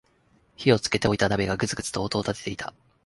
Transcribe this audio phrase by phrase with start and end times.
[0.57, 2.73] 火をつけておいた鍋がグツグツと音を立てていた